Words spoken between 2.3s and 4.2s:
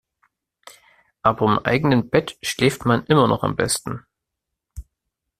schläft man immer noch am besten.